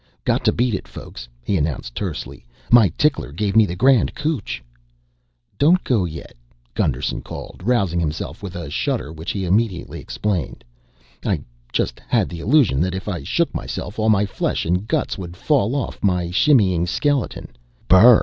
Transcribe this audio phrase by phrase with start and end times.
[0.25, 2.43] "Got to beat it, folks," he announced tersely.
[2.71, 4.63] "My tickler gave me the grand cootch."
[5.59, 6.33] "Don't go yet,"
[6.73, 10.63] Gusterson called, rousing himself with a shudder which he immediately explained:
[11.23, 11.41] "I
[11.71, 15.37] just had the illusion that if I shook myself all my flesh and guts would
[15.37, 17.49] fall off my shimmying skeleton,
[17.87, 18.19] Brr!